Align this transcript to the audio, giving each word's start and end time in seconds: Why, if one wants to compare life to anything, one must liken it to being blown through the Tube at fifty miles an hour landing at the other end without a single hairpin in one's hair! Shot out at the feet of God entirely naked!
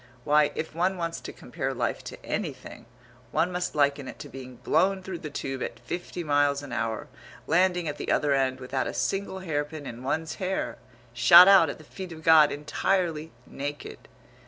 Why, 0.23 0.51
if 0.55 0.73
one 0.73 0.97
wants 0.97 1.21
to 1.21 1.31
compare 1.31 1.75
life 1.75 2.03
to 2.05 2.25
anything, 2.25 2.87
one 3.31 3.51
must 3.51 3.75
liken 3.75 4.07
it 4.07 4.17
to 4.17 4.29
being 4.29 4.55
blown 4.55 5.03
through 5.03 5.19
the 5.19 5.29
Tube 5.29 5.61
at 5.61 5.79
fifty 5.79 6.23
miles 6.23 6.63
an 6.63 6.71
hour 6.73 7.07
landing 7.45 7.87
at 7.87 7.97
the 7.97 8.11
other 8.11 8.33
end 8.33 8.59
without 8.59 8.87
a 8.87 8.95
single 8.95 9.41
hairpin 9.41 9.85
in 9.85 10.01
one's 10.01 10.37
hair! 10.41 10.79
Shot 11.13 11.47
out 11.47 11.69
at 11.69 11.77
the 11.77 11.83
feet 11.83 12.11
of 12.11 12.23
God 12.23 12.51
entirely 12.51 13.31
naked! 13.45 14.07